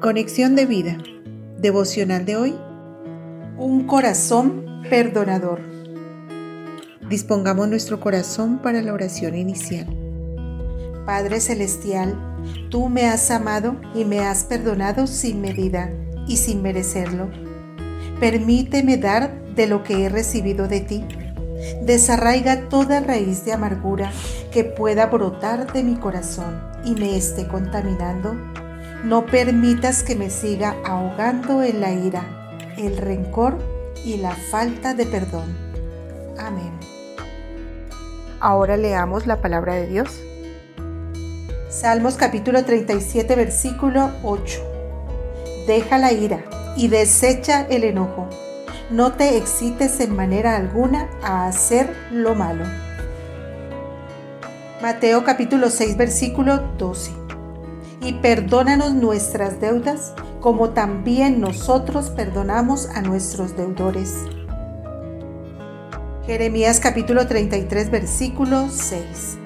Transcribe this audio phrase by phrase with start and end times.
[0.00, 0.96] Conexión de vida.
[1.58, 2.54] Devocional de hoy.
[3.58, 5.60] Un corazón perdonador.
[7.10, 9.86] Dispongamos nuestro corazón para la oración inicial.
[11.04, 12.18] Padre Celestial,
[12.70, 15.92] tú me has amado y me has perdonado sin medida
[16.26, 17.28] y sin merecerlo.
[18.20, 21.04] Permíteme dar de lo que he recibido de ti.
[21.84, 24.10] Desarraiga toda raíz de amargura
[24.50, 28.34] que pueda brotar de mi corazón y me esté contaminando
[29.04, 32.22] no permitas que me siga ahogando en la ira,
[32.76, 33.58] el rencor
[34.04, 35.56] y la falta de perdón.
[36.38, 36.72] Amén.
[38.40, 40.20] Ahora leamos la palabra de Dios.
[41.70, 44.60] Salmos capítulo 37 versículo 8.
[45.66, 46.44] Deja la ira
[46.76, 48.28] y desecha el enojo.
[48.90, 52.64] No te excites en manera alguna a hacer lo malo.
[54.82, 57.19] Mateo capítulo 6 versículo 12
[58.00, 64.14] y perdónanos nuestras deudas, como también nosotros perdonamos a nuestros deudores.
[66.26, 69.38] Jeremías capítulo 33 versículo 6.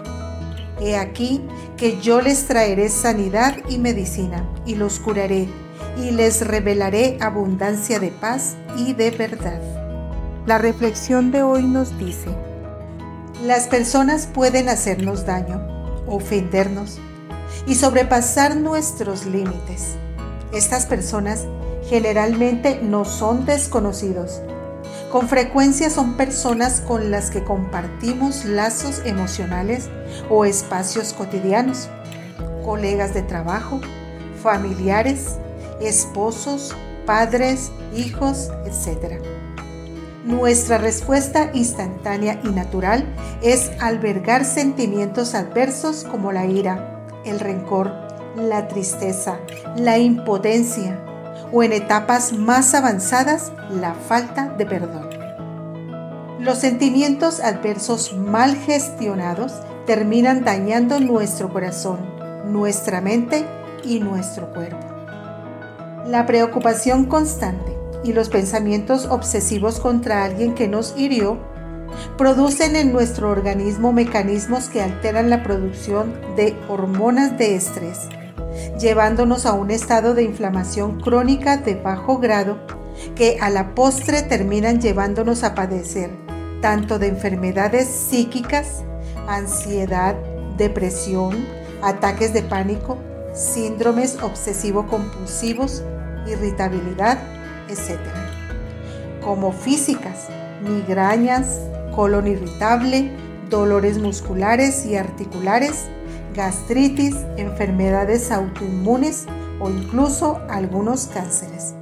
[0.80, 1.40] He aquí
[1.76, 5.48] que yo les traeré sanidad y medicina, y los curaré,
[5.96, 9.60] y les revelaré abundancia de paz y de verdad.
[10.46, 12.28] La reflexión de hoy nos dice,
[13.44, 15.60] las personas pueden hacernos daño,
[16.06, 16.98] ofendernos,
[17.66, 19.96] y sobrepasar nuestros límites.
[20.52, 21.46] Estas personas
[21.88, 24.40] generalmente no son desconocidos.
[25.10, 29.88] Con frecuencia son personas con las que compartimos lazos emocionales
[30.28, 31.88] o espacios cotidianos,
[32.64, 33.80] colegas de trabajo,
[34.42, 35.36] familiares,
[35.80, 36.74] esposos,
[37.06, 39.22] padres, hijos, etc.
[40.24, 43.04] Nuestra respuesta instantánea y natural
[43.42, 46.93] es albergar sentimientos adversos como la ira,
[47.24, 47.92] el rencor,
[48.36, 49.38] la tristeza,
[49.76, 50.98] la impotencia
[51.52, 55.08] o en etapas más avanzadas la falta de perdón.
[56.40, 59.52] Los sentimientos adversos mal gestionados
[59.86, 61.98] terminan dañando nuestro corazón,
[62.46, 63.46] nuestra mente
[63.84, 64.86] y nuestro cuerpo.
[66.06, 71.38] La preocupación constante y los pensamientos obsesivos contra alguien que nos hirió
[72.16, 78.08] producen en nuestro organismo mecanismos que alteran la producción de hormonas de estrés,
[78.78, 82.58] llevándonos a un estado de inflamación crónica de bajo grado
[83.14, 86.10] que a la postre terminan llevándonos a padecer
[86.64, 88.84] tanto de enfermedades psíquicas,
[89.28, 90.16] ansiedad,
[90.56, 91.44] depresión,
[91.82, 92.96] ataques de pánico,
[93.34, 95.82] síndromes obsesivo-compulsivos,
[96.26, 97.18] irritabilidad,
[97.68, 98.00] etc.
[99.22, 100.28] Como físicas,
[100.62, 101.60] migrañas,
[101.94, 103.10] colon irritable,
[103.50, 105.86] dolores musculares y articulares,
[106.34, 109.26] gastritis, enfermedades autoinmunes
[109.60, 111.74] o incluso algunos cánceres.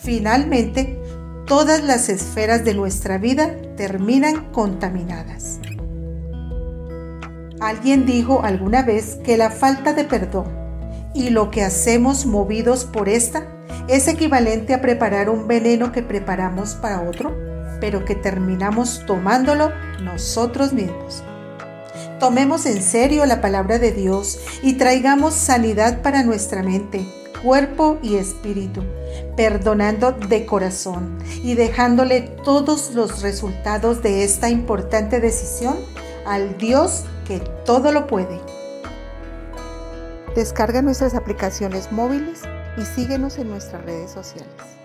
[0.00, 1.00] Finalmente,
[1.46, 5.58] todas las esferas de nuestra vida terminan contaminadas.
[7.60, 10.46] Alguien dijo alguna vez que la falta de perdón
[11.14, 13.46] y lo que hacemos movidos por esta
[13.88, 17.51] es equivalente a preparar un veneno que preparamos para otro
[17.82, 21.24] pero que terminamos tomándolo nosotros mismos.
[22.20, 27.04] Tomemos en serio la palabra de Dios y traigamos sanidad para nuestra mente,
[27.42, 28.84] cuerpo y espíritu,
[29.36, 35.74] perdonando de corazón y dejándole todos los resultados de esta importante decisión
[36.24, 38.38] al Dios que todo lo puede.
[40.36, 42.42] Descarga nuestras aplicaciones móviles
[42.76, 44.81] y síguenos en nuestras redes sociales.